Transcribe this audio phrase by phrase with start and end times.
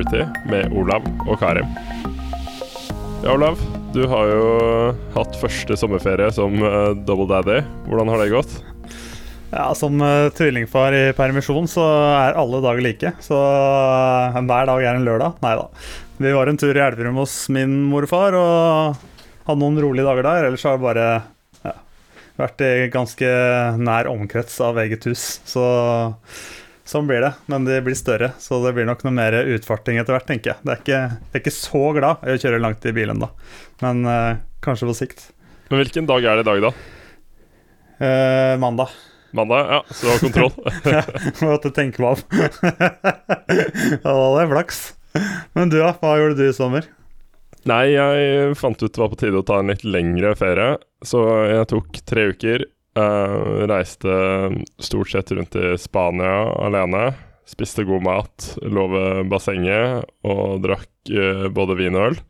[0.00, 1.68] Security med Olav og Karim.
[3.20, 3.58] Ja, Olav.
[3.92, 4.44] Du har jo
[5.12, 7.58] hatt første sommerferie som uh, double daddy.
[7.84, 8.54] Hvordan har det gått?
[9.50, 11.84] Ja, Som uh, tvillingfar i permisjon så
[12.14, 13.12] er alle dager like.
[13.20, 15.36] Så uh, hver dag er en lørdag.
[15.44, 15.66] Nei da.
[16.20, 19.04] Vi var en tur i Elverum hos min morfar og
[19.50, 20.48] hadde noen rolige dager der.
[20.48, 21.10] Ellers har det bare
[21.66, 21.74] ja,
[22.40, 23.34] vært i ganske
[23.82, 25.28] nær omkrets av eget hus.
[25.44, 25.66] Så
[26.90, 30.16] Sånn blir det, men de blir større, så det blir nok noe mer utfarting etter
[30.16, 30.62] hvert, tenker jeg.
[30.66, 33.28] Det er ikke, jeg er ikke så glad i å kjøre langt i bilen da,
[33.84, 35.22] men uh, kanskje på sikt.
[35.68, 36.72] Men hvilken dag er det i dag, da?
[38.00, 38.96] Uh, mandag.
[39.38, 40.50] Mandag, ja, så du har kontroll.
[40.96, 41.04] ja,
[41.46, 42.42] måtte tenke meg om.
[42.50, 44.82] ja, da hadde jeg flaks.
[45.54, 45.92] Men du, da?
[46.02, 46.90] Hva gjorde du i sommer?
[47.70, 50.74] Nei, jeg fant ut det var på tide å ta en litt lengre ferie,
[51.06, 52.66] så jeg tok tre uker
[52.98, 54.10] Uh, reiste
[54.82, 57.12] stort sett rundt i Spania alene.
[57.46, 62.20] Spiste god mat, lå ved bassenget og drakk uh, både vin og øl.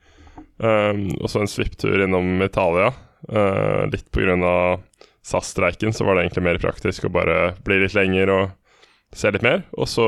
[0.60, 2.92] Um, og så en svipptur innom Italia.
[3.28, 4.78] Uh, litt pga.
[5.22, 9.44] SAS-streiken så var det egentlig mer praktisk å bare bli litt lenger og se litt
[9.44, 9.66] mer.
[9.76, 10.06] Og så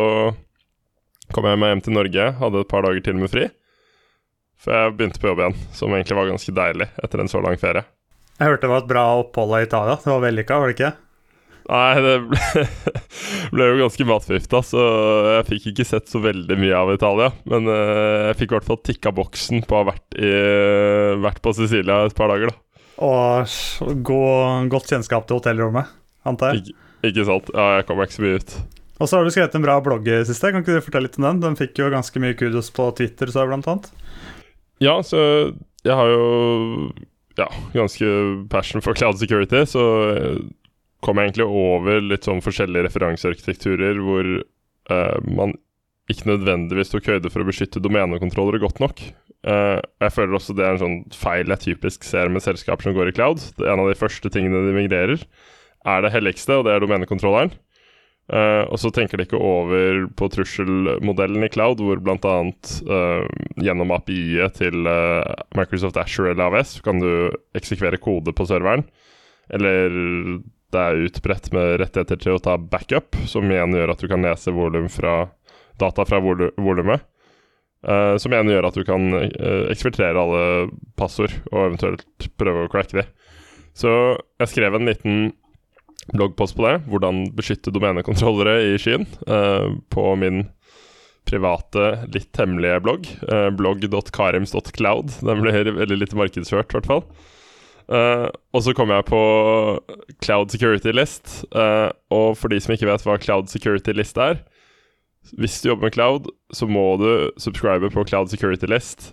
[1.33, 3.49] kom jeg meg hjem til Norge, hadde et par dager til med fri.
[4.63, 7.59] For jeg begynte på jobb igjen, som egentlig var ganske deilig etter en så lang
[7.61, 7.85] ferie.
[8.41, 9.97] Jeg hørte det var et bra opphold i Italia.
[10.03, 10.93] Det var vellykka, var det ikke?
[11.71, 12.65] Nei, det ble,
[13.55, 14.83] ble jo ganske matforgifta, så
[15.37, 17.31] jeg fikk ikke sett så veldig mye av Italia.
[17.49, 20.33] Men uh, jeg fikk i hvert fall tikka boksen på å ha vært, i,
[21.23, 22.59] vært på Sicilia et par dager, da.
[23.03, 25.91] Og god, godt kjennskap til hotellrommet,
[26.29, 26.63] antar jeg?
[26.63, 27.55] Ikke, ikke sant.
[27.55, 28.57] Ja, jeg kom ikke så mye ut.
[29.03, 30.53] Og så har du skrevet en bra blogg i siste.
[30.55, 31.41] Kan ikke du fortelle litt om den?
[31.43, 33.89] Den fikk jo ganske mye kudos på Twitter, så blant annet.
[34.83, 35.23] Ja, så
[35.83, 36.27] jeg har jo
[37.39, 38.09] ja, ganske
[38.53, 40.39] passion for cloud security, så eh,
[41.03, 45.57] kom jeg egentlig over litt sånn forskjellige referansearkitekturer hvor uh, man
[46.11, 49.03] ikke nødvendigvis tok høyde for å beskytte domenekontrollere godt nok.
[49.43, 52.95] Uh, jeg føler også det er en sånn feil jeg typisk ser med selskaper som
[52.95, 53.43] går i cloud.
[53.59, 55.27] Det er En av de første tingene de migrerer,
[55.83, 57.51] er det helligste, og det er domenekontrolleren.
[58.31, 62.37] Uh, og så tenker de ikke over på trusselmodellen i cloud, hvor bl.a.
[62.87, 63.27] Uh,
[63.61, 65.27] gjennom API-et til uh,
[65.59, 67.11] Microsoft Asher eller AWS kan du
[67.59, 68.87] eksekvere kode på serveren.
[69.53, 69.91] Eller
[70.73, 74.25] det er utbredt med rettigheter til å ta backup, som igjen gjør at du kan
[74.25, 74.55] lese
[74.95, 75.17] fra,
[75.83, 77.05] data fra vol volumet.
[77.83, 82.71] Uh, som igjen gjør at du kan uh, eksportere alle passord, og eventuelt prøve å
[82.71, 83.07] cracke de.
[83.75, 83.91] Så
[84.39, 85.33] jeg skrev en liten
[86.13, 86.75] bloggpost på det.
[86.91, 89.07] Hvordan beskytte domenekontrollere i skyen.
[89.29, 90.47] Uh, på min
[91.29, 93.09] private, litt hemmelige blogg.
[93.29, 95.19] Uh, blogg.karims.cloud.
[95.23, 97.05] Den blir veldig lite markedsført, i hvert fall.
[97.93, 99.23] Uh, og så kom jeg på
[100.25, 101.43] Cloud Security List.
[101.53, 104.41] Og for de som ikke vet hva Cloud Security List er
[105.39, 109.13] Hvis du jobber med cloud, så må du subscribe på Cloud Security List.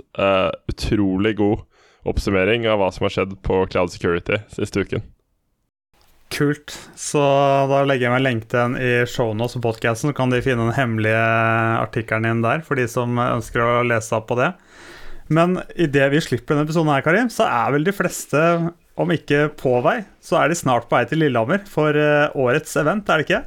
[0.70, 1.66] Utrolig god
[2.08, 5.04] oppsummering av hva som har skjedd på Cloud Security siste uken.
[6.30, 6.76] Kult.
[7.00, 7.22] Så
[7.72, 10.68] da legger jeg meg lenke til den i shownotes og podkasten, så kan de finne
[10.68, 11.24] den hemmelige
[11.82, 14.52] artikkelen din der for de som ønsker å lese opp på det.
[15.30, 18.40] Men idet vi slipper denne episoden her, Karim, så er vel de fleste,
[19.00, 22.74] om ikke på vei, så er de snart på vei til Lillehammer for eh, årets
[22.82, 23.44] event, er det ikke?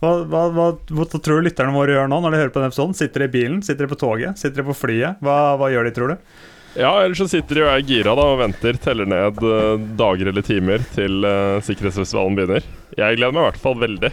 [0.00, 2.72] Hva, hva, hva, hva tror du lytterne våre gjør nå når de hører på denne
[2.72, 2.96] episoden?
[2.96, 3.62] Sitter de i bilen?
[3.64, 4.36] Sitter de på toget?
[4.40, 5.22] Sitter de på flyet?
[5.24, 6.32] Hva gjør de, tror du?
[6.76, 10.28] Ja, ellers så sitter de og er gira da og venter, teller ned uh, dager
[10.28, 12.66] eller timer til uh, sikkerhetsfestivalen begynner.
[12.98, 14.10] Jeg gleder meg i hvert fall veldig.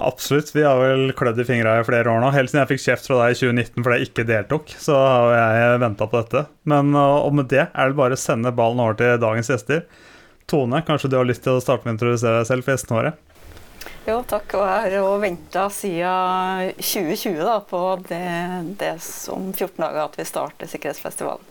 [0.00, 0.52] Absolutt.
[0.56, 2.30] Vi har vel klødd i fingra i flere år nå.
[2.32, 5.60] Helt siden jeg fikk kjeft fra deg i 2019 fordi jeg ikke deltok, så har
[5.60, 6.42] jeg venta på dette.
[6.72, 9.84] Men uh, og med det er det bare å sende ballen over til dagens gjester.
[10.48, 13.00] Tone, kanskje du har lyst til å starte med å introdusere deg selv for gjestene
[13.00, 13.12] våre?
[14.06, 14.56] Jo, takk.
[14.56, 18.24] Og jeg har venta siden 2020 da, på det,
[18.80, 21.44] det som 14 dager at vi starter sikkerhetsfestivalen.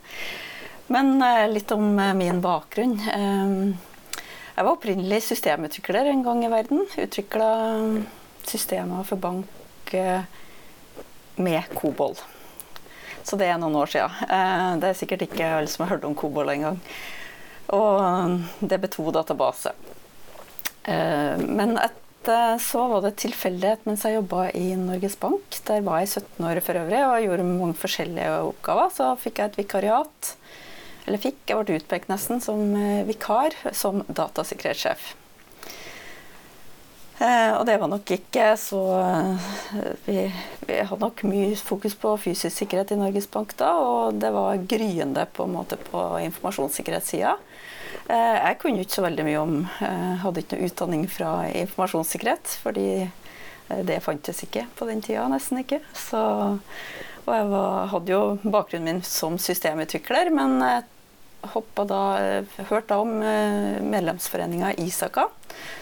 [0.87, 2.99] Men eh, litt om eh, min bakgrunn.
[2.99, 4.21] Eh,
[4.55, 6.85] jeg var opprinnelig systemutvikler en gang i verden.
[6.97, 7.49] Utvikla
[8.45, 9.91] systemer for bank
[11.35, 12.15] med Kobol.
[13.25, 14.79] Så det er noen år siden.
[14.79, 16.77] Det er sikkert ikke alle som har hørt om Kobol engang.
[17.75, 19.73] Og DB2-database.
[20.85, 25.59] Men etter så var det tilfeldighet mens jeg jobba i Norges Bank.
[25.67, 28.93] Der var jeg 17 år for øvrig og gjorde mange forskjellige oppgaver.
[28.95, 30.35] Så fikk jeg et vikariat
[31.05, 35.13] eller fikk, jeg ble utpekt nesten som eh, vikar som datasikkerhetssjef.
[37.15, 39.51] Eh, og det var nok ikke så eh,
[40.03, 40.17] vi,
[40.65, 44.65] vi, hadde nok mye fokus på fysisk sikkerhet i Norges Bank da, og det var
[44.67, 47.37] gryende på, en måte på informasjonssikkerhetssida.
[48.05, 49.53] Jeg kunne ikke så veldig mye om
[50.21, 52.89] Hadde ikke noe utdanning fra informasjonssikkerhet, fordi
[53.87, 55.79] det fantes ikke på den tida, nesten ikke.
[55.97, 56.21] Så
[57.25, 60.94] Og jeg var, hadde jo bakgrunnen min som systemutvikler, men hoppa
[61.87, 62.01] da,
[62.69, 65.27] hørte da om medlemsforeninga Isaka,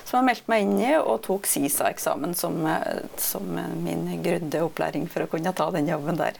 [0.05, 2.61] som jeg meldte meg inn i, og tok SISA-eksamen som,
[3.17, 3.47] som
[3.83, 6.39] min grundige opplæring for å kunne ta den jobben der.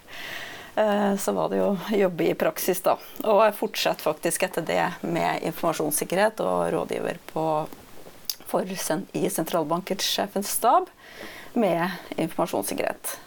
[0.76, 2.96] Eh, så var det jo å jobbe i praksis, da.
[3.24, 7.46] Og jeg fortsetter faktisk etter det med informasjonssikkerhet og rådgiver på,
[8.50, 8.74] for,
[9.14, 10.90] i sentralbanksjefens stab
[11.54, 11.86] med
[12.18, 13.18] informasjonssikkerhet.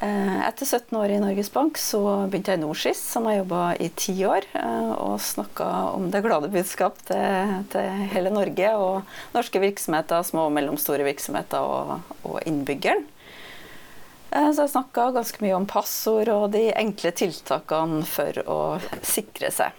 [0.00, 2.00] Eh, etter 17 år i Norges Bank så
[2.30, 6.22] begynte jeg i Norskis, som har jobba i ti år, eh, og snakka om det
[6.24, 12.40] glade budskap til, til, hele Norge og norske virksomheter, små og mellomstore virksomheter og, og
[12.48, 13.04] innbyggeren.
[14.32, 18.60] Eh, så jeg snakka ganske mye om passord og de enkle tiltakene for å
[19.04, 19.78] sikre seg.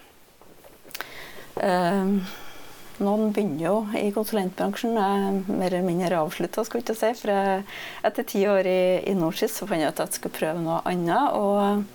[2.94, 7.14] Eh, noen begynner jo i konsulentbransjen, Jeg mer eller mindre avslutta, skal ikke si.
[7.22, 7.64] For
[8.04, 10.82] etter ti år i, i Norsis så fant jeg ut at jeg skulle prøve noe
[10.86, 11.34] annet.
[11.34, 11.86] Og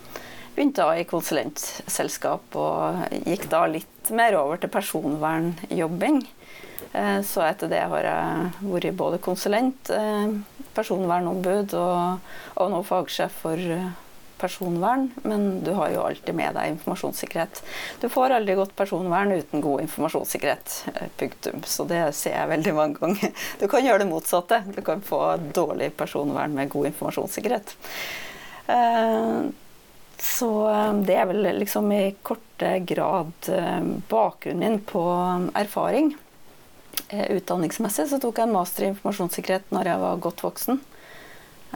[0.55, 6.23] begynte da i konsulentselskap og gikk da litt mer over til personvernjobbing.
[6.91, 10.35] Eh, så etter det har jeg vært både konsulent, eh,
[10.75, 12.29] personvernombud og,
[12.59, 13.89] og nå fagsjef for eh,
[14.39, 17.61] personvern, men du har jo alltid med deg informasjonssikkerhet.
[18.01, 20.77] Du får aldri godt personvern uten god informasjonssikkerhet.
[21.19, 21.63] Punktum.
[21.67, 23.33] Så det ser jeg veldig mange ganger.
[23.59, 24.61] Du kan gjøre det motsatte.
[24.75, 25.23] Du kan få
[25.55, 27.75] dårlig personvern med god informasjonssikkerhet.
[30.19, 30.49] Så
[31.07, 33.51] det er vel liksom i korte grad
[34.11, 35.03] bakgrunnen min på
[35.57, 36.11] erfaring.
[37.09, 40.81] Eh, utdanningsmessig så tok jeg en master i informasjonssikkerhet når jeg var godt voksen.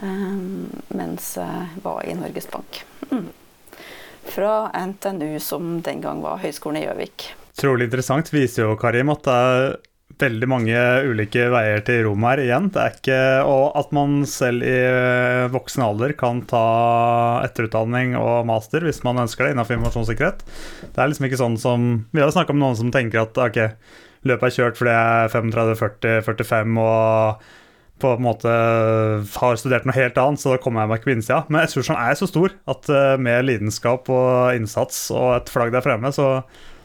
[0.02, 2.82] Um, mens jeg var i Norges Bank.
[3.10, 3.30] Mm.
[4.34, 7.28] Fra NTNU, som den gang var Høgskolen i Gjøvik.
[7.60, 8.32] Trolig interessant.
[8.34, 9.76] Viser jo, Karim, at det er
[10.20, 12.68] veldig mange ulike veier til rom her igjen.
[12.74, 13.18] Det er ikke,
[13.50, 16.64] og at man selv i eh, voksen alder kan ta
[17.46, 20.44] etterutdanning og master hvis man ønsker det innenfor informasjonssikkerhet.
[20.86, 23.42] Det er liksom ikke sånn som Vi har jo snakka med noen som tenker at
[23.46, 23.60] ok,
[24.28, 27.50] løpet er kjørt fordi jeg er 35-40-45 og
[28.04, 31.16] på en måte har studert noe helt annet, så da kommer jeg meg ikke på
[31.16, 31.40] innsida.
[31.48, 35.84] Men ressursene er så stor at eh, med lidenskap og innsats og et flagg der
[35.84, 36.28] fremme, så,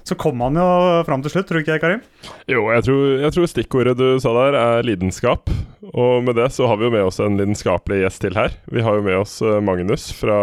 [0.08, 0.70] så kommer man jo
[1.10, 2.06] fram til slutt, tror du ikke Karim?
[2.52, 5.52] Jo, jeg tror, jeg tror, stikkordet du sa der er lidenskap.
[5.90, 8.56] Og med det så har vi jo med oss en lidenskapelig gjest til her.
[8.72, 10.40] Vi har jo med oss eh, Magnus fra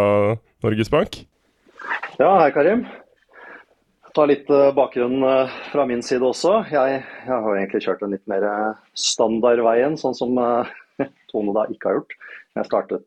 [0.65, 1.21] Norges Bank.
[2.17, 2.87] Ja, hei Karim
[4.17, 6.63] ta litt bakgrunnen bakgrunn eh, fra min side også.
[6.71, 10.33] Jeg, jeg har egentlig kjørt den litt mer eh, standardveien, sånn som
[11.31, 12.15] Tone da ikke har gjort.
[12.57, 13.05] Jeg startet,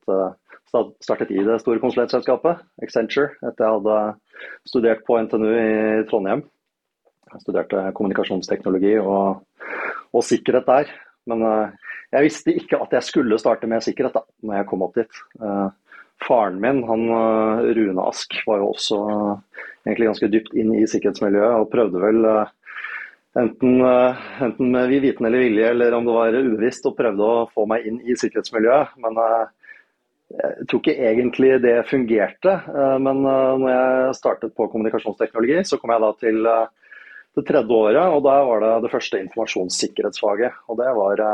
[1.03, 3.97] startet i det store konsulentselskapet, Accenture, etter jeg hadde
[4.71, 6.45] studert på NTNU i Trondheim.
[7.33, 9.43] Jeg studerte kommunikasjonsteknologi og,
[10.15, 10.93] og sikkerhet der.
[11.27, 11.43] Men
[12.15, 15.21] jeg visste ikke at jeg skulle starte med sikkerhet da når jeg kom opp dit.
[16.23, 17.05] Faren min, han
[17.75, 19.03] Rune Ask, var jo også
[19.87, 22.51] egentlig ganske dypt inn i sikkerhetsmiljøet og prøvde vel eh,
[23.41, 27.47] enten, eh, enten med viten eller vilje eller om det var ubevisst, og prøvde å
[27.55, 28.99] få meg inn i sikkerhetsmiljøet.
[29.05, 29.47] Men eh,
[30.31, 32.53] jeg tror ikke egentlig det fungerte.
[33.03, 38.23] Men når jeg startet på kommunikasjonsteknologi, så kom jeg da til det tredje året, og
[38.29, 40.61] da var det det første informasjonssikkerhetsfaget.
[40.71, 41.25] Og det var,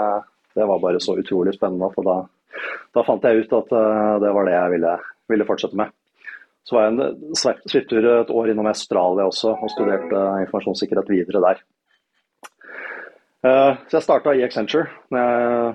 [0.56, 2.16] det var bare så utrolig spennende, for da,
[2.96, 3.76] da, fant jeg ut at
[4.24, 4.96] det var det jeg ville,
[5.28, 5.92] ville fortsette med.
[6.66, 11.64] Så var jeg en svipptur et år innom Australia også og studerte informasjonssikkerhet videre der.
[13.46, 15.74] Eh, så jeg starta i Accenture når jeg,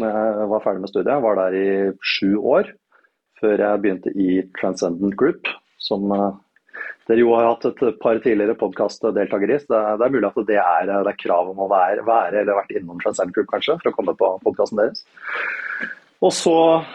[0.00, 1.12] jeg, var ferdig med studiet.
[1.12, 1.68] Jeg var der i
[2.00, 2.72] sju år
[3.38, 5.50] før jeg begynte i Transcendent Group,
[5.82, 6.30] som eh,
[7.08, 9.60] dere jo har hatt et par tidligere podkastdeltakere i.
[9.60, 12.58] Det, det, er mulig at det er, det er krav om å være, være eller
[12.58, 15.04] vært innom Transcendent Group kanskje, for å komme på podkasten deres.
[16.18, 16.54] Og så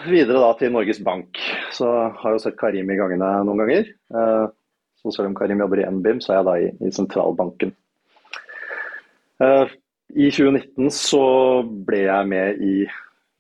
[0.09, 1.39] videre da til Norges Bank.
[1.71, 3.87] Så har jeg jo sett Karim i gangene noen ganger.
[3.87, 4.45] Eh,
[4.99, 7.71] så selv om Karim jobber i NBIM, så er jeg da i, i sentralbanken.
[9.43, 9.73] Eh,
[10.13, 11.23] I 2019 så
[11.87, 12.75] ble jeg med i,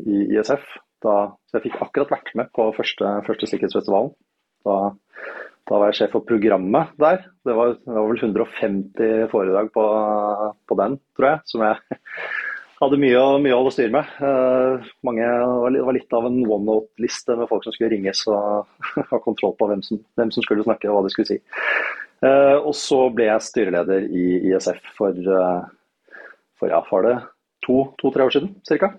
[0.07, 0.63] i ISF.
[1.03, 1.17] Da,
[1.51, 4.13] så jeg fikk akkurat vært med på første, første sikkerhetsfestivalen.
[4.63, 4.77] Da,
[5.67, 7.25] da, var jeg sjef for programmet der.
[7.43, 9.85] Det var, det var vel 150 foredrag på,
[10.71, 11.99] på den, tror jeg, som jeg
[12.85, 14.09] hadde mye, mye å holde styr med.
[14.21, 15.25] Uh, mange,
[15.75, 18.67] det var litt av en one note-liste med folk som skulle ringes og
[19.11, 21.39] ha kontroll på hvem som, hvem som, skulle snakke og hva de skulle si.
[22.23, 25.65] Uh, og så ble jeg styreleder i ISF for, uh,
[26.59, 27.17] for ja, var det
[27.65, 28.89] to-tre to, år siden ca.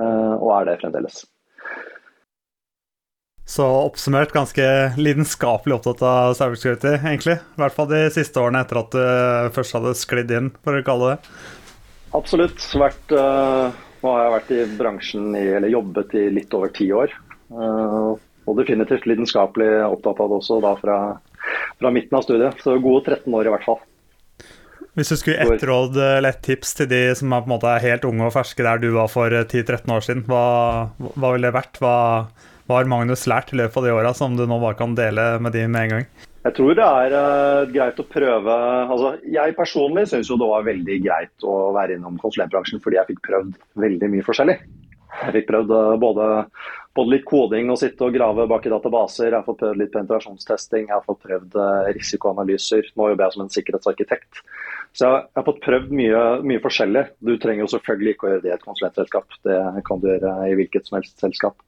[0.00, 1.22] og er det fremdeles.
[3.50, 4.64] Så oppsummert ganske
[4.98, 7.38] lidenskapelig opptatt av cybersecurity, egentlig.
[7.38, 10.84] I hvert fall de siste årene etter at du først hadde sklidd inn, for å
[10.86, 11.32] kalle det.
[12.16, 12.62] Absolutt.
[12.74, 13.70] Vært, uh,
[14.02, 17.14] nå har jeg vært i bransjen i, eller jobbet i litt over ti år.
[17.50, 18.16] Uh,
[18.48, 20.98] og definitivt lidenskapelig opptatt av det også da fra,
[21.78, 22.62] fra midten av studiet.
[22.64, 23.80] Så gode 13 år i hvert fall.
[24.98, 28.26] Hvis du skulle ett råd eller ett tips til de som er måte helt unge
[28.26, 30.46] og ferske der du var for 10-13 år siden, hva,
[30.98, 31.78] hva ville det vært?
[31.78, 31.94] Hva,
[32.66, 35.36] hva har Magnus lært i løpet av de åra som du nå bare kan dele
[35.42, 36.10] med de med en gang?
[36.40, 38.52] Jeg tror det er uh, greit å prøve
[38.88, 43.26] altså, Jeg personlig syns det var veldig greit å være innom konsulentbransjen fordi jeg fikk
[43.26, 44.56] prøvd veldig mye forskjellig.
[45.10, 46.28] Jeg fikk prøvd uh, både,
[46.96, 49.28] både, litt koding og sitte og grave bak i databaser.
[49.28, 52.88] Jeg har fått prøvd litt penetrasjonstesting, jeg har fått prøvd uh, risikoanalyser.
[52.96, 54.44] Nå jobber jeg som en sikkerhetsarkitekt.
[54.96, 57.04] Så jeg har fått prøvd mye, mye, forskjellig.
[57.20, 59.36] Du trenger jo selvfølgelig ikke å gjøre det i et konsulentselskap.
[59.44, 61.60] Det kan du gjøre i hvilket som helst selskap.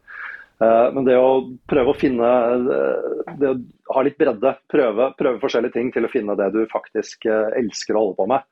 [0.63, 1.31] Eh, men det å
[1.69, 2.31] prøve å finne
[2.77, 3.59] eh, det å
[3.97, 7.97] ha litt bredde, prøve, prøve, forskjellige ting til å finne det du faktisk eh, elsker
[7.97, 8.45] å holde på med,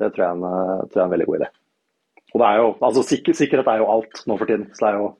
[0.00, 0.46] det tror jeg en,
[0.88, 1.50] tror jeg er en veldig god idé.
[2.32, 4.70] Og det er jo, altså sikker, Sikkerhet er jo alt nå for tiden.
[4.72, 5.12] så det er jo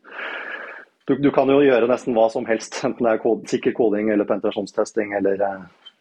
[1.11, 4.08] du, du, kan jo gjøre nesten hva som helst, enten det er kod, sikker koding
[4.14, 5.42] eller penetrasjonstesting eller,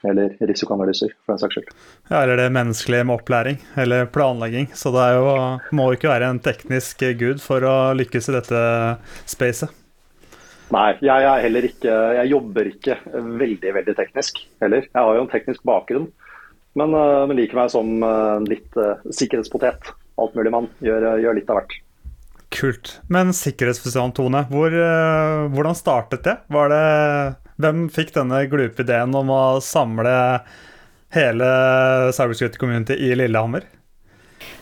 [0.07, 1.73] eller risikoanalyser, for den saks skyld.
[2.05, 4.69] Ja, eller det menneskelige med opplæring eller planlegging.
[4.77, 5.35] Så det jo,
[5.75, 8.63] må jo ikke være en teknisk gud for å lykkes i dette
[9.25, 9.73] spacet.
[10.71, 14.87] Nei, jeg er heller ikke Jeg jobber ikke veldig, veldig teknisk heller.
[14.87, 16.07] Jeg har jo en teknisk bakgrunn,
[16.79, 19.91] men, eh, men liker meg som eh, litt uh, sikkerhetspotet.
[20.21, 20.69] Alt mulig mann.
[20.83, 21.75] Gjør, gjør, litt av hvert.
[22.51, 22.93] Kult.
[23.11, 24.73] Men sikkerhetsfestivalen, Tone, hvor,
[25.53, 26.35] hvordan startet det?
[26.51, 26.83] Var det
[27.61, 30.13] Hvem fikk denne glupe ideen om å samle
[31.15, 31.47] hele
[32.15, 33.67] cybersecurity community i Lillehammer?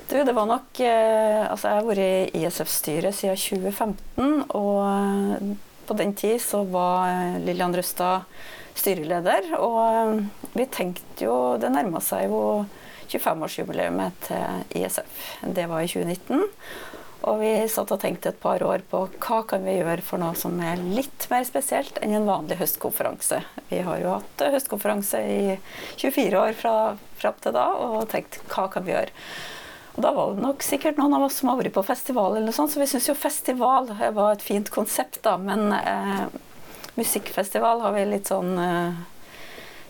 [0.10, 4.46] Du, det var nok Altså, jeg har vært i ISF-styret siden 2015.
[4.54, 5.58] og
[5.89, 8.27] på den tid så var eh, Lillian Røstad
[8.77, 12.43] styreleder, og eh, vi tenkte jo Det nærma seg jo
[13.10, 15.25] 25-årsjubileet til ISF.
[15.41, 16.46] Det var i 2019.
[17.27, 20.38] Og vi satt og tenkte et par år på hva kan vi gjøre for noe
[20.39, 23.41] som er litt mer spesielt enn en vanlig høstkonferanse.
[23.67, 25.41] Vi har jo hatt høstkonferanse i
[26.00, 26.75] 24 år fra
[27.19, 29.12] fram til da, og tenkt hva kan vi gjøre.
[29.96, 32.51] Og da var det nok sikkert noen av oss som har vært på festival, eller
[32.51, 35.36] noe sånt, så vi syns jo festival var et fint konsept, da.
[35.41, 36.27] Men eh,
[37.00, 39.01] musikkfestival har vi litt sånn eh,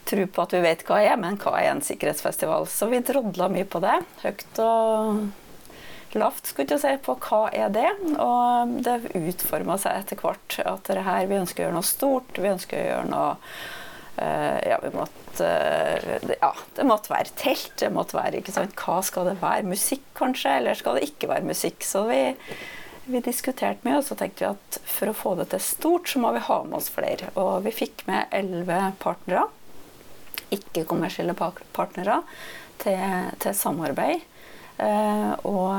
[0.10, 2.66] tro på at vi vet hva er, men hva er en sikkerhetsfestival?
[2.72, 4.00] Så vi drodla mye på det.
[4.24, 7.90] Høyt og lavt, skulle jeg si, på hva er det.
[8.18, 12.40] Og det utforma seg etter hvert at det her, vi ønsker å gjøre noe stort,
[12.40, 13.36] vi ønsker å gjøre noe
[14.70, 17.74] ja, måtte, eh, ja, det måtte være telt.
[17.80, 18.76] Det måtte være, ikke sant?
[18.80, 19.70] Hva skal det være?
[19.70, 20.58] Musikk, kanskje?
[20.60, 21.84] Eller skal det ikke være musikk?
[21.88, 22.36] Så vi,
[23.10, 26.20] vi diskuterte mye, og så tenkte vi at for å få det til stort, så
[26.24, 27.32] må vi ha med oss flere.
[27.40, 29.48] Og vi fikk med elleve partnere,
[30.56, 32.22] ikke-kommersielle partnere,
[32.82, 33.02] til,
[33.44, 34.20] til samarbeid.
[34.80, 35.70] Eh, og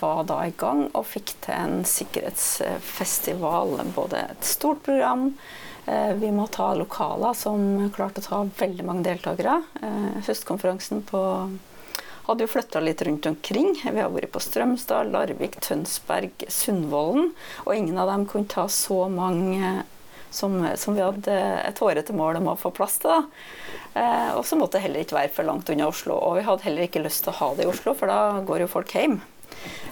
[0.00, 3.78] var da i gang og fikk til en sikkerhetsfestival.
[3.94, 5.65] Både et stort program, Eh,
[6.18, 9.60] vi må ta lokaler som klarte å ta veldig mange deltakere.
[9.82, 11.20] Eh, høstkonferansen på
[12.26, 13.76] hadde jo flytta litt rundt omkring.
[13.82, 17.30] Vi har vært på Strømstad, Larvik, Tønsberg, Sundvolden.
[17.64, 19.84] Og ingen av dem kunne ta så mange
[20.34, 23.28] som, som vi hadde et hårete mål om å få plass til.
[23.94, 26.18] Eh, og så måtte det heller ikke være for langt unna Oslo.
[26.18, 28.66] Og vi hadde heller ikke lyst til å ha det i Oslo, for da går
[28.66, 29.20] jo folk hjem.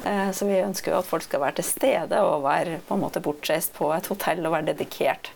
[0.03, 3.07] Eh, så vi ønsker jo at folk skal være til stede og være på en
[3.07, 5.31] måte bortreist på et hotell og være dedikert.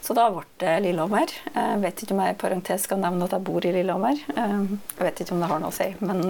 [0.00, 1.32] Så da ble det Lillehammer.
[1.52, 4.20] Jeg vet ikke om jeg i parentes skal nevne at jeg bor i Lillehammer.
[4.34, 4.54] Eh,
[4.94, 6.22] jeg vet ikke om det har noe å si, men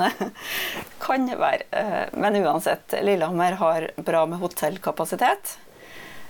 [1.05, 1.69] kan være.
[1.71, 5.59] Eh, men uansett, Lillehammer har bra med hotellkapasitet.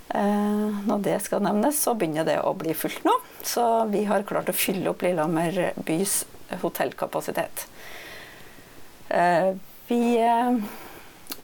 [0.08, 3.14] Eh, når det skal nevnes, så begynner det å bli fullt nå.
[3.46, 6.22] Så vi har klart å fylle opp Lillehammer bys
[6.62, 7.66] hotellkapasitet.
[9.88, 10.00] Vi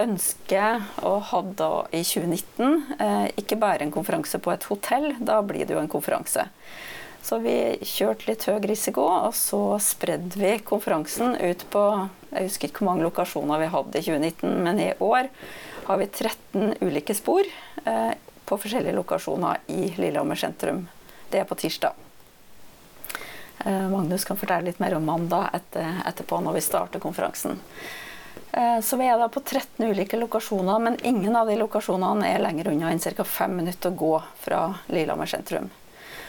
[0.02, 5.40] ønsker å ha da i 2019 eh, ikke bare en konferanse på et hotell, da
[5.46, 6.46] blir det jo en konferanse.
[7.24, 11.84] Så vi kjørte litt høy risiko, og så spredde vi konferansen ut på
[12.34, 15.30] Jeg husker ikke hvor mange lokasjoner vi hadde i 2019, men i år
[15.86, 17.48] har vi 13 ulike spor
[17.84, 18.12] eh,
[18.44, 20.84] på forskjellige lokasjoner i Lillehammer sentrum.
[21.30, 21.96] Det er på tirsdag.
[23.64, 27.60] Eh, Magnus kan fortelle litt mer om mandag etterpå, når vi starter konferansen.
[28.56, 32.42] Eh, så vi er da på 13 ulike lokasjoner, men ingen av de lokasjonene er
[32.42, 33.24] lenger unna enn ca.
[33.26, 34.12] fem minutter å gå
[34.44, 34.60] fra
[34.94, 35.70] Lillehammer sentrum.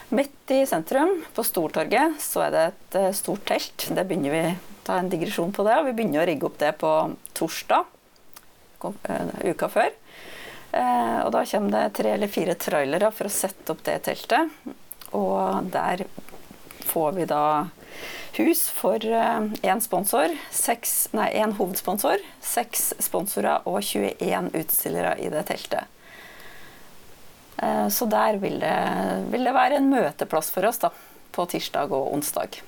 [0.10, 3.90] Midt i sentrum, på Stortorget, så er det et eh, stort telt.
[3.94, 4.44] Det begynner vi
[4.86, 6.92] ta en digresjon på det, og vi begynner å rigge opp det på
[7.38, 7.86] torsdag
[9.10, 9.94] eh, uka før.
[10.76, 14.50] Og da kommer det tre eller fire trailere for å sette opp det teltet.
[15.16, 16.04] Og der
[16.84, 17.46] får vi da
[18.40, 19.82] hus for én
[20.52, 25.92] seks, nei, én hovedsponsor, seks sponsorer og 21 utstillere i det teltet.
[27.90, 28.78] Så der vil det,
[29.32, 30.92] vil det være en møteplass for oss da,
[31.32, 32.60] på tirsdag og onsdag.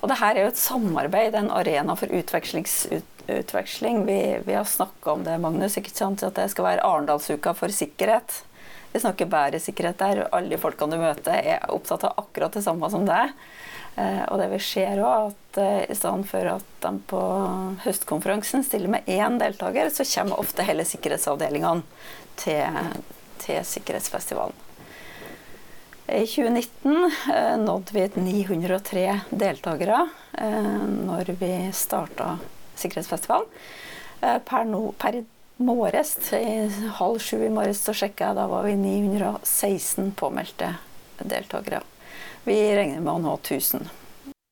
[0.00, 4.04] Og det her er jo et samarbeid, en arena for utveksling.
[4.06, 6.22] Vi, vi har snakka om det, Magnus, ikke sant?
[6.22, 8.42] at det skal være Arendalsuka for sikkerhet.
[8.92, 10.22] Vi snakker bæresikkerhet der.
[10.32, 13.34] Alle folkene du møter, er opptatt av akkurat det samme som deg.
[13.98, 17.22] Eh, og det vi ser òg, at eh, i stedet for at de på
[17.82, 21.82] høstkonferansen stiller med én deltaker, så kommer ofte hele sikkerhetsavdelingene
[22.38, 22.94] til,
[23.42, 24.54] til sikkerhetsfestivalen.
[26.08, 30.06] I 2019 eh, nådde vi 903 deltakere
[30.38, 32.36] når vi starta
[32.78, 33.48] sikkerhetsfestivalen.
[34.20, 35.18] Per, no, per
[35.58, 36.12] morges,
[37.00, 40.76] halv sju i morges, sjekka jeg, da var vi 916 påmeldte
[41.18, 41.82] deltakere.
[42.44, 43.88] Vi regner med å nå 1000.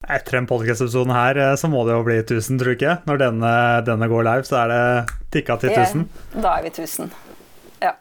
[0.07, 2.97] Etter en podkast-episode her eh, så må det jo bli 1000, tror du ikke?
[3.09, 3.53] Når denne,
[3.87, 4.83] denne, går live, så er det
[5.35, 6.05] tikka til 1000?
[6.37, 7.11] Da er vi 1000.
[7.83, 7.97] Ja.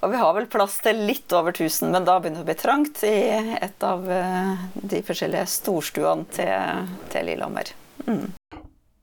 [0.00, 2.58] Og vi har vel plass til litt over 1000, men da begynner det å bli
[2.62, 3.16] trangt i
[3.60, 7.74] et av eh, de forskjellige storstuene til, til Lillehammer.
[8.06, 8.30] Mm.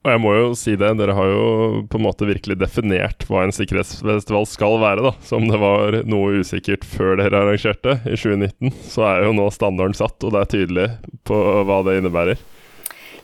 [0.06, 1.46] Og jeg må jo si det, dere har jo
[1.90, 5.10] på en måte virkelig definert hva en sikkerhetsfestival skal være, da.
[5.26, 9.98] Som det var noe usikkert før dere arrangerte i 2019, så er jo nå standarden
[9.98, 10.86] satt, og det er tydelig
[11.26, 12.44] på hva det innebærer.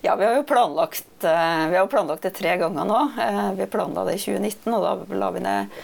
[0.04, 2.98] Ja, vi har jo planlagt, eh, vi har planlagt det tre ganger nå.
[3.22, 5.78] Eh, vi planla det i 2019, og da la vi ned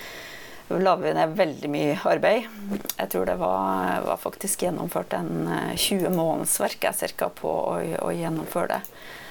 [0.70, 2.50] la vi ned veldig mye arbeid.
[2.98, 8.12] Jeg tror det var, var faktisk gjennomført en 20 eh, månedsverk cirka på å, å
[8.14, 8.82] gjennomføre det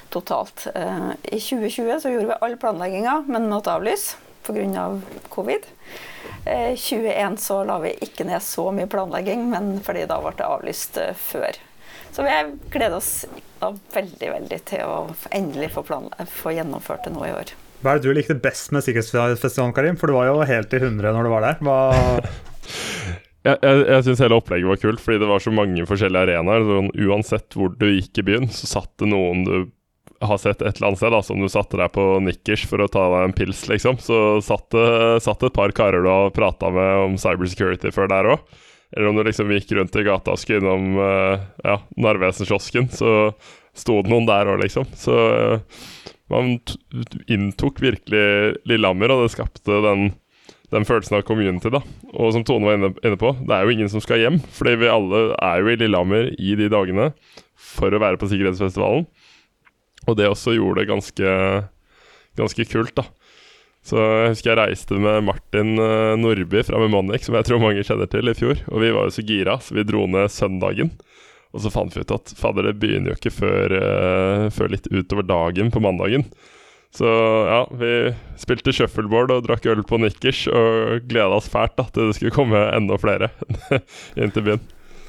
[0.10, 0.68] totalt.
[0.76, 4.82] Eh, I 2020 så gjorde vi all planlegginga, men måtte avlyse pga.
[4.82, 5.66] Av covid.
[6.46, 10.34] I eh, 2021 så la vi ikke ned så mye planlegging, men fordi da ble
[10.38, 11.60] det avlyst eh, før.
[12.12, 12.34] Så vi
[12.74, 13.26] gleder oss
[13.94, 15.00] veldig veldig til å
[15.36, 15.84] endelig få,
[16.32, 17.54] få gjennomført det nå i år.
[17.84, 20.00] Hva er det du likte best med Sikkerhetsfestivalen, Karim?
[20.00, 21.62] For du var jo helt i hundre når du var der.
[21.64, 21.80] Hva
[23.48, 26.66] Jeg, jeg, jeg syns hele opplegget var kult, fordi det var så mange forskjellige arenaer.
[26.68, 29.54] Sånn, uansett hvor du gikk i byen, så satt det noen du
[30.22, 32.90] har sett et eller annet sted, da, som du satte deg på nikkers for å
[32.92, 36.72] ta deg en pils, liksom, så satt det satt et par karer du har prata
[36.76, 38.60] med om cybersecurity før der òg.
[38.96, 43.12] Eller om du liksom gikk rundt i gata og skulle innom uh, ja, Narvesen-kiosken, så
[43.78, 44.88] sto det noen der òg, liksom.
[44.98, 46.58] Så uh, man
[47.30, 50.10] inntok virkelig Lillehammer, og det skapte den,
[50.74, 51.84] den, følelsen av community, da.
[52.16, 54.76] Og som Tone var inne, inne, på, det er jo ingen som skal hjem, fordi
[54.82, 57.12] vi alle er jo i Lillehammer i de dagene
[57.60, 59.06] for å være på sikkerhetsfestivalen.
[60.10, 61.34] Og det også gjorde det ganske,
[62.40, 63.06] ganske kult, da.
[63.86, 67.86] Så jeg husker jeg reiste med Martin uh, Nordby fra Memonic, som jeg tror mange
[67.86, 68.60] kjenner til, i fjor.
[68.74, 70.92] Og vi var jo så gira, så vi dro ned søndagen.
[71.56, 74.90] Og så fant vi ut at fader, det begynner jo ikke før, uh, før litt
[74.92, 76.28] utover dagen på mandagen.
[76.96, 77.94] Så ja, vi
[78.42, 82.34] spilte shuffleboard og drakk øl på nikkers og gleda oss fælt da, til det skulle
[82.34, 83.30] komme enda flere
[84.20, 84.64] inn til byen.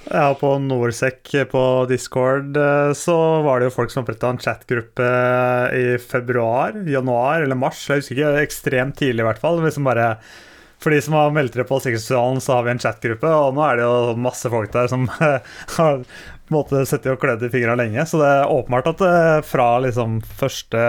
[0.09, 5.05] Ja, på Norsec på Discord eh, så var det jo folk som oppretta en chatgruppe
[5.05, 7.83] eh, i februar, januar eller mars.
[7.89, 9.61] Jeg husker ikke, ekstremt tidlig i hvert fall.
[9.63, 10.15] Liksom bare,
[10.81, 13.67] for de som har meldt dere på Sikkerhetssosialen, så har vi en chatgruppe, og nå
[13.67, 15.07] er det jo masse folk der som
[15.77, 16.03] har
[16.51, 18.09] måte sittet og klødd i fingra lenge.
[18.09, 20.85] Så det er åpenbart at det eh, fra liksom første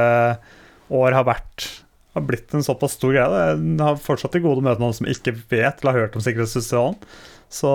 [0.92, 1.68] år har vært
[2.14, 3.44] har blitt en såpass stor greie.
[3.56, 6.26] Jeg har fortsatt til gode å møte noen som ikke vet eller har hørt om
[6.26, 6.98] Sikkerhetssosialen.
[7.52, 7.72] Så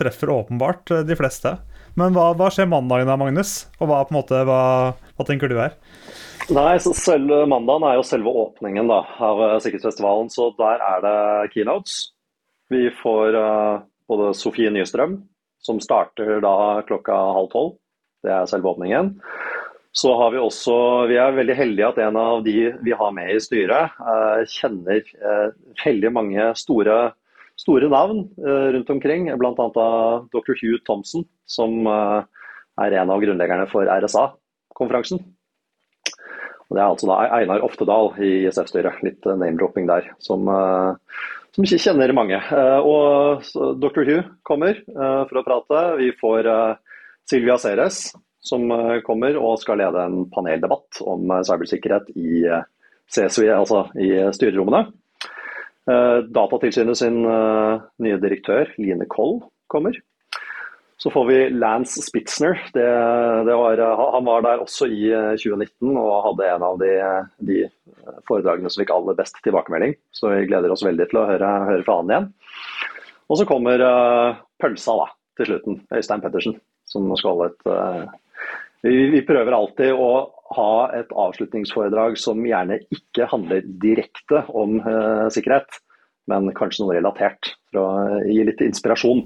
[0.00, 1.56] treffer åpenbart eh, de fleste.
[1.96, 3.66] Men hva, hva skjer mandagen da, Magnus?
[3.80, 4.60] Og hva, måte, hva,
[5.16, 5.76] hva tenker du her?
[6.52, 11.00] Nei, så selv Mandagen er jo selve åpningen da, av eh, Sikkerhetsfestivalen, så der er
[11.04, 11.16] det
[11.54, 11.96] keynotes.
[12.70, 15.20] Vi får uh, både Sofie Nystrøm,
[15.62, 17.76] som starter da klokka halv tolv.
[18.26, 19.12] Det er selve åpningen.
[19.96, 20.74] Så har vi også
[21.08, 25.00] Vi er veldig heldige at en av de vi har med i styret, uh, kjenner
[25.84, 27.14] veldig mange store
[27.60, 29.68] store navn eh, rundt omkring, bl.a.
[30.32, 30.52] dr.
[30.60, 32.20] Hugh Thompson, som eh,
[32.84, 35.22] er en av grunnleggerne for RSA-konferansen.
[36.66, 40.44] Det er altså da Einar Oftedal i ISF-styret, litt eh, name-dropping der, som,
[41.54, 42.40] som, ikke kjenner mange.
[42.84, 43.46] Og
[43.80, 44.02] dr.
[44.04, 45.84] Hugh kommer for å prate.
[46.02, 46.50] Vi får
[47.30, 48.10] Silvia Ceres,
[48.46, 48.70] som
[49.06, 52.44] kommer og skal lede en paneldebatt om cybersikkerhet i
[53.10, 54.86] CSI, altså i styrerommene.
[55.90, 59.38] Eh, Datatilsynet sin eh, nye direktør, Line Koll,
[59.70, 59.94] kommer.
[60.98, 62.58] Så får vi Lance Spitzner.
[62.74, 62.86] Det,
[63.46, 63.82] det var,
[64.16, 66.92] han var der også i 2019 eh, og hadde en av de,
[67.50, 67.60] de,
[68.26, 69.94] foredragene som fikk aller best tilbakemelding.
[70.10, 72.30] Så vi gleder oss veldig til å høre, høre fra han igjen.
[73.26, 75.06] Og så kommer uh, pølsa da,
[75.38, 75.80] til slutten.
[75.90, 76.54] Øystein Pettersen,
[76.86, 78.12] som skal holde et uh,
[78.82, 80.10] vi, vi prøver alltid å
[80.56, 85.80] ha et avslutningsforedrag som gjerne ikke handler direkte om uh, sikkerhet.
[86.26, 87.52] men kanskje noe relatert.
[87.70, 89.24] For å gi litt inspirasjon.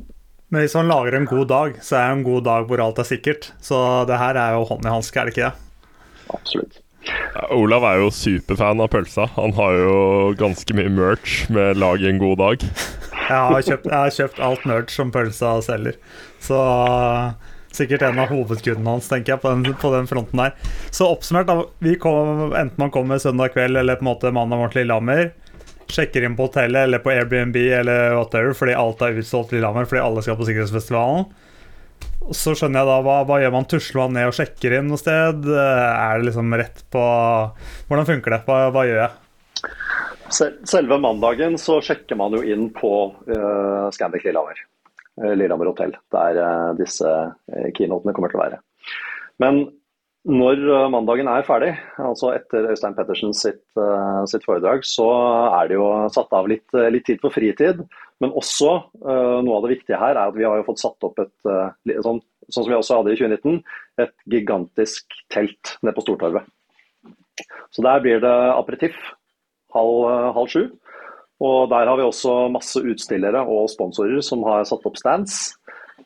[0.50, 2.98] Men hvis man lager en god dag, så er det en god dag hvor alt
[2.98, 3.52] er sikkert.
[3.62, 3.78] Så
[4.10, 5.52] det her er jo hånd i hanske, er det ikke det?
[6.34, 6.80] Absolutt.
[7.06, 9.28] Ja, Olav er jo superfan av pølsa.
[9.36, 9.94] Han har jo
[10.38, 12.66] ganske mye merch med 'lag en god dag'.
[13.30, 15.96] Jeg har kjøpt, jeg har kjøpt alt merch som pølsa selger.
[16.42, 16.58] Så
[17.74, 20.56] sikkert en av hovedkundene hans, tenker jeg, på den, på den fronten der.
[20.94, 21.92] Så oppsummert, da.
[22.02, 25.30] Kom, enten man kommer søndag kveld eller på en måte mandag morgen til Lillehammer.
[25.90, 29.88] Sjekker inn på hotellet eller på Airbnb eller whatever fordi alt er utsolgt til Lillehammer
[29.90, 31.26] fordi alle skal på sikkerhetsfestivalen.
[32.36, 33.66] Så skjønner jeg da, hva, hva gjør man?
[33.66, 35.48] Tusler man ned og sjekker inn noe sted?
[35.50, 37.02] Er det liksom rett på
[37.88, 38.42] Hvordan funker det?
[38.46, 39.16] Hva, hva gjør jeg?
[40.30, 42.92] Selve mandagen så sjekker man jo inn på
[43.26, 44.62] uh, Scandic Lillehammer.
[45.20, 48.60] Uh, Lillehammer hotell, der uh, disse uh, keynotene kommer til å være.
[49.42, 49.66] Men
[50.28, 53.62] når mandagen er ferdig, altså etter Øystein Pettersen sitt,
[54.28, 55.06] sitt, foredrag, så
[55.56, 57.80] er det jo satt av litt, litt tid for fritid.
[58.20, 61.22] Men også noe av det viktige her er at vi har jo fått satt opp
[61.24, 61.32] et,
[62.04, 62.20] sånn,
[62.52, 63.62] sånn som vi også hadde i 2019,
[64.04, 66.52] et gigantisk telt nede på Stortorvet.
[67.72, 69.00] Så der blir det aperitiff
[69.74, 70.62] halv, eh, halv sju.
[71.40, 75.38] Og der har vi også masse utstillere og sponsorer som har satt opp stands.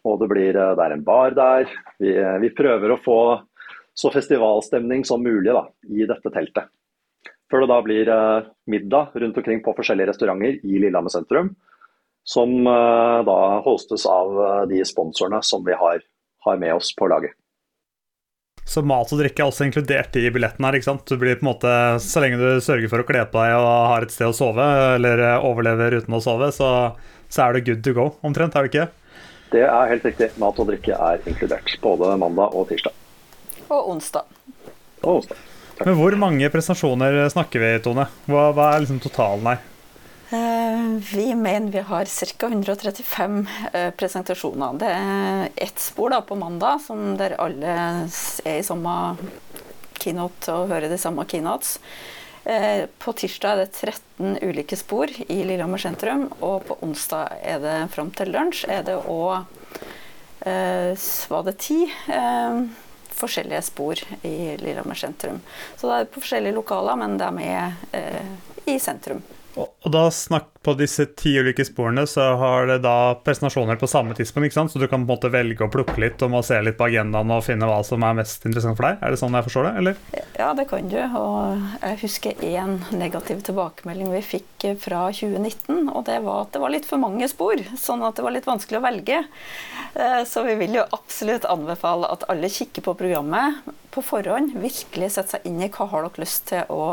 [0.05, 1.66] Og det, blir, eh, det er en bar der.
[1.99, 3.18] Vi, eh, vi, prøver å få
[3.94, 6.70] så festivalstemning som mulig da, i dette teltet.
[7.51, 8.09] Før det da blir
[8.66, 11.53] middag rundt omkring på forskjellige restauranter i Lillehammer sentrum.
[12.27, 16.01] Som da hostes av de sponsorene som vi har,
[16.49, 17.37] har med oss på laget.
[18.64, 20.77] Så mat og drikke er også inkludert i billetten her.
[20.79, 21.05] ikke sant?
[21.07, 23.70] Du blir på en måte, Så lenge du sørger for å kle på deg og
[23.92, 24.64] har et sted å sove,
[24.96, 26.68] eller overlever uten å sove, så,
[27.29, 28.87] så er det good to go, omtrent, er det ikke?
[29.53, 30.31] Det er helt riktig.
[30.40, 31.77] Mat og drikke er inkludert.
[31.85, 32.96] Både mandag og tirsdag.
[33.68, 34.24] Og onsdag.
[35.05, 35.44] Og onsdag.
[35.74, 35.87] Takk.
[35.88, 38.09] Men hvor mange presentasjoner snakker vi, Tone?
[38.31, 39.62] Hva, hva er liksom totalen her?
[40.35, 40.81] Eh,
[41.14, 42.05] vi mener vi har
[42.38, 42.47] ca.
[42.47, 44.79] 135 eh, presentasjoner.
[44.79, 46.81] Det er ett spor da, på mandag
[47.18, 47.75] der alle
[48.44, 48.94] er i samme
[50.01, 51.77] keynote og hører de samme keynotes.
[52.44, 57.62] Eh, på tirsdag er det 13 ulike spor i Lillehammer sentrum, og på onsdag er
[57.62, 59.44] det fram til lunsj er det òg
[60.44, 61.79] var det ti
[63.16, 65.38] forskjellige spor i Lillehammer sentrum.
[65.79, 69.23] Så det er på forskjellige lokaler, men de er i sentrum.
[69.60, 74.16] Og da snakk på disse ti ulike sporene, så har det da presentasjoner på samme
[74.16, 74.72] tidspunkt, ikke sant?
[74.72, 76.88] Så du kan på en måte velge å plukke litt og må se litt på
[76.88, 79.02] agendaen og finne hva som er mest interessant for deg?
[79.04, 80.00] Er det sånn jeg forstår det, eller?
[80.40, 80.98] Ja, det kan du.
[81.20, 86.64] Og jeg husker én negativ tilbakemelding vi fikk fra 2019, og det var at det
[86.64, 89.22] var litt for mange spor, sånn at det var litt vanskelig å velge.
[89.94, 93.60] Eh, så vi vil jo absolutt anbefale at alle kikker på programmet
[93.94, 96.86] på forhånd, virkelig setter seg inn i hva har dere lyst til å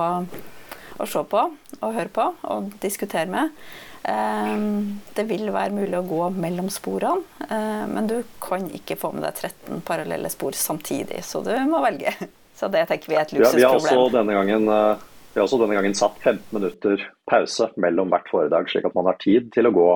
[1.01, 1.45] å se på
[1.81, 3.55] og høre på og diskutere med.
[4.03, 9.11] Ehm, det vil være mulig å gå mellom sporene, eh, men du kan ikke få
[9.13, 12.15] med deg 13 parallelle spor samtidig, så du må velge.
[12.61, 13.63] Så det tenker vi er et luksusproblem.
[13.63, 14.99] Ja, vi, har også denne gangen, eh,
[15.33, 19.09] vi har også denne gangen satt 15 minutter pause mellom hvert foredrag, slik at man
[19.09, 19.87] har tid til å gå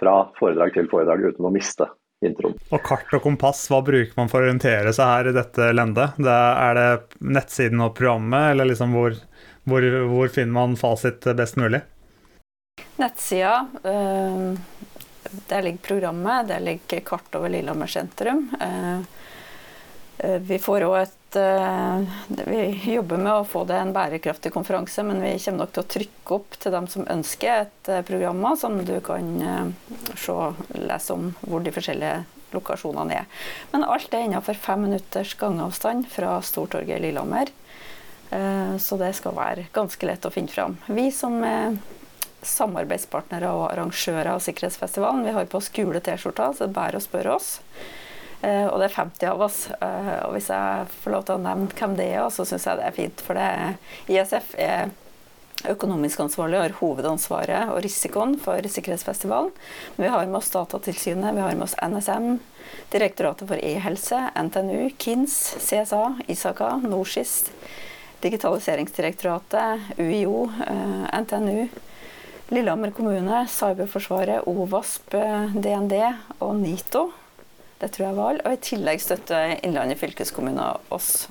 [0.00, 1.86] fra foredrag til foredrag uten å miste
[2.26, 2.56] introen.
[2.74, 6.18] Og kart og kompass, hva bruker man for å orientere seg her i dette lendet?
[6.18, 6.36] Det
[6.66, 6.90] er det
[7.36, 9.14] nettsiden og programmet, eller liksom hvor
[9.66, 11.82] hvor, hvor, finner man fasit best mulig?
[12.96, 13.66] Nettsida.
[13.82, 14.52] Eh,
[15.50, 18.46] der ligger programmet, der ligger kart over Lillehammer sentrum.
[18.60, 18.98] Eh,
[20.18, 25.18] eh, vi får òg et Vi jobber med å få det en bærekraftig konferanse, men
[25.20, 28.94] vi kommer nok til å trykke opp til dem som ønsker et program som du
[29.04, 29.26] kan
[30.14, 30.36] se,
[30.78, 32.22] lese om hvor de forskjellige
[32.54, 33.28] lokasjonene er.
[33.74, 37.52] Men alt er innenfor fem minutters gangavstand fra Stortorget i Lillehammer.
[38.30, 40.76] Eh, så det skal være ganske lett å finne fram.
[40.86, 41.78] Vi som er
[42.46, 47.00] samarbeidspartnere og arrangører av sikkerhetsfestivalen, vi har på oss gule T-skjorter, så det er bare
[47.00, 47.56] å spørre oss.
[48.42, 49.64] Eh, og det er 50 av oss.
[49.80, 52.80] Eh, og hvis jeg får lov til å nevne hvem det er, så syns jeg
[52.80, 53.26] det er fint.
[53.26, 53.50] For det
[54.12, 54.92] ISF er
[55.66, 59.54] økonomisk ansvarlig og har hovedansvaret og risikoen for sikkerhetsfestivalen.
[59.96, 62.36] Men vi har med oss Datatilsynet, vi har med oss NSM,
[62.90, 67.50] Direktoratet for e-helse, NTNU, KINS, CSA, ISAKA, NorSIS,
[68.26, 71.68] Digitaliseringsdirektoratet, UiO, eh, NTNU,
[72.48, 75.14] Lillehammer kommune, Cyberforsvaret, OVASP,
[75.54, 75.94] DND
[76.38, 77.10] og NITO.
[77.78, 78.44] Det tror jeg var alle.
[78.46, 81.28] Og i tillegg støtter Innlandet fylkeskommune oss.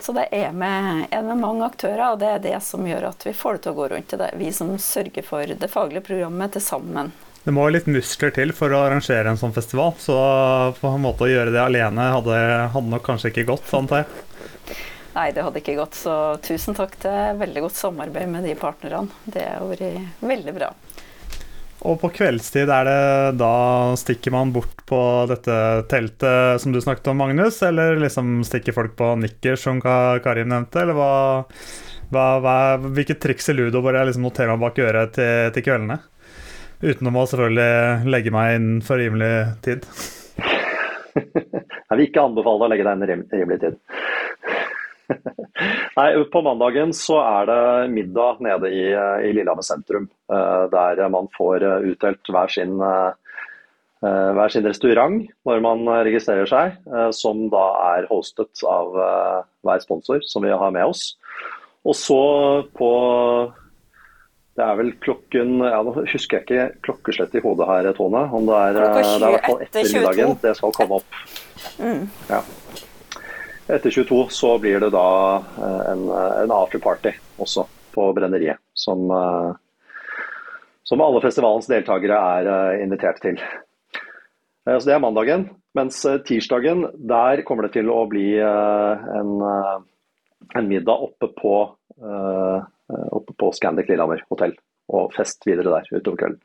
[0.00, 3.22] Så det er med, er med, mange aktører, og det er det som gjør at
[3.24, 4.16] vi får det til å gå rundt.
[4.20, 7.14] Det vi som sørger for det faglige programmet til sammen.
[7.44, 10.18] Det må litt muskler til for å arrangere en sånn festival, så
[10.78, 12.36] på en måte å gjøre det alene hadde,
[12.72, 14.22] hadde nok kanskje ikke gått, antar jeg.
[15.14, 15.94] Nei, det hadde ikke gått.
[15.98, 19.06] Så tusen takk til veldig godt samarbeid med de partnerne.
[19.24, 20.72] Det har vært veldig bra.
[21.84, 23.54] Og på kveldstid, er det da
[24.00, 24.98] stikker man bort på
[25.28, 25.56] dette
[25.90, 27.60] teltet som du snakket om, Magnus?
[27.66, 30.80] Eller liksom stikker folk på nikkers, som Karim nevnte?
[30.80, 31.12] Eller hva,
[32.08, 35.66] hva, hva Hvilke triks i ludo bare jeg liksom noterer meg bak øret til, til
[35.68, 36.00] kveldene?
[36.84, 39.32] Utenom å selvfølgelig legge meg inn for rimelig
[39.64, 39.86] tid.
[41.84, 43.74] Jeg vil ikke anbefale deg å legge deg inn rimelig tid.
[45.98, 48.86] Nei, På mandagen så er det middag nede i,
[49.28, 50.08] i Lillehammer sentrum.
[50.32, 53.12] Eh, der man får eh, utdelt hver sin, eh,
[54.04, 56.78] hver sin restaurant når man registrerer seg.
[57.16, 58.96] Som da er hostet av
[59.64, 61.14] hver sponsor som vi har med oss.
[61.84, 62.24] Og så
[62.76, 62.90] på
[64.54, 68.22] det er vel klokken ja, Nå husker jeg ikke klokkeslett i hodet her, Tone.
[68.30, 71.22] Om det er, det er i hvert fall etter middagen det skal komme opp.
[71.80, 72.04] Mm.
[72.28, 72.42] Ja.
[73.68, 75.08] Etter 22 så blir det da
[75.40, 76.06] eh, en,
[76.44, 78.60] en afterparty også på Brenneriet.
[78.76, 79.52] Som, eh,
[80.84, 83.40] som alle festivalens deltakere er eh, invitert til.
[84.64, 85.50] Så det er mandagen.
[85.76, 91.56] Mens tirsdagen, der kommer det til å bli en, en middag oppe på
[92.92, 94.54] Eh, oppe på Scandic Lillehammer hotell.
[94.92, 96.42] Og fest videre der utover kvelden.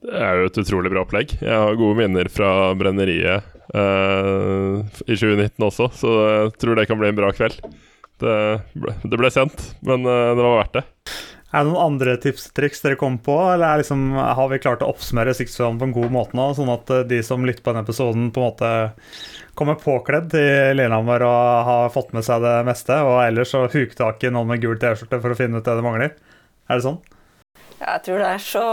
[0.00, 1.34] Det er jo et utrolig bra opplegg.
[1.42, 7.00] Jeg har gode minner fra brenneriet uh, i 2019 også, så jeg tror det kan
[7.00, 7.58] bli en bra kveld.
[8.20, 8.36] Det
[8.76, 10.86] ble, det ble sent, men uh, det var verdt det.
[11.50, 14.84] Er det noen andre tips og triks dere kom på, eller liksom, har vi klart
[14.86, 17.82] å oppsummere Sixfam på en god måte nå, sånn at de som lytter på denne
[17.82, 18.70] episoden, på en måte
[19.58, 23.96] kommer påkledd til Lillehammer og har fått med seg det meste, og ellers så huk
[23.98, 26.14] tak i noen med gul T-skjorte for å finne ut det det mangler.
[26.70, 27.00] Er det sånn?
[27.80, 28.64] Jeg tror det er så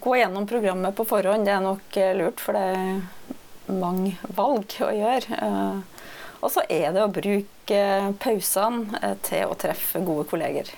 [0.00, 1.44] gå gjennom programmet på forhånd.
[1.44, 3.36] Det er nok eh, lurt, for det
[3.70, 5.38] mange valg å gjøre.
[5.38, 6.06] Eh,
[6.42, 7.82] og så er det å bruke
[8.22, 10.70] pausene eh, til å treffe gode kolleger.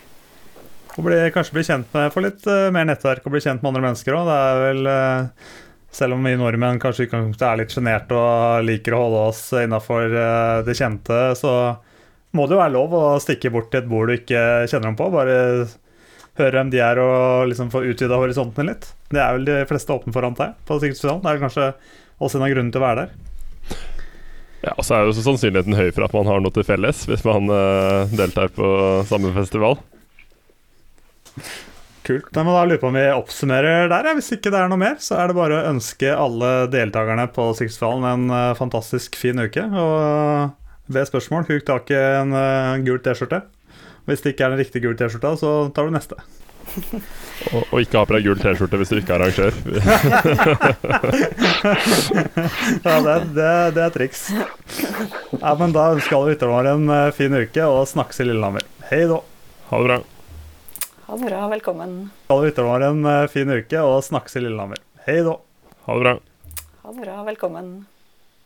[0.95, 3.89] Og bli, kanskje bli kjent med, få litt mer nettverk og bli kjent med andre
[3.89, 4.29] mennesker òg.
[4.29, 4.91] Det er vel
[5.95, 10.61] selv om vi nordmenn kanskje er litt sjenerte og liker å holde oss innafor eh,
[10.67, 11.53] det kjente, så
[12.35, 14.99] må det jo være lov å stikke bort til et bord du ikke kjenner dem
[14.99, 15.07] på.
[15.15, 15.37] Bare
[16.35, 18.89] høre hvem de er og liksom få utvida horisontene litt.
[19.07, 21.23] Det er vel de fleste åpne for, antar jeg, på Sikkerhetsfestivalen.
[21.23, 21.69] Det er kanskje
[22.19, 23.21] også en av grunnene til å være der.
[24.65, 27.25] Ja, og så er jo sannsynligheten høy for at man har noe til felles hvis
[27.27, 28.67] man uh, deltar på
[29.09, 29.77] samme festival.
[32.05, 32.29] Kult.
[32.37, 34.11] Da må da lure på om vi oppsummerer der.
[34.17, 37.49] Hvis ikke det er noe mer, så er det bare å ønske alle deltakerne på
[37.57, 39.65] Sixfallen en uh, fantastisk fin uke.
[39.73, 40.53] Og uh,
[40.93, 43.43] ved spørsmål, huk tak i en uh, gul T-skjorte.
[44.09, 46.21] Hvis det ikke er den riktige gul T-skjorta, så tar du neste.
[47.53, 49.55] Og, og, ikke ha på deg gul T-skjorte hvis du ikke er arrangør.
[52.87, 54.21] ja, det, det, det, er triks.
[55.39, 58.65] Ja, men da ønsker alle lytterne våre en fin uke, og snakkes i Lillehammer.
[58.91, 59.19] Hei da.
[59.71, 59.99] Ha det bra.
[61.07, 61.41] Ha det bra.
[61.53, 61.97] Velkommen.
[62.33, 64.81] Alle lytterne våre en eh, fin uke, og snakkes i Lillehammer.
[65.09, 65.39] Hei da.
[65.87, 66.15] Ha det bra.
[66.85, 67.17] Ha det bra.
[67.29, 67.75] Velkommen.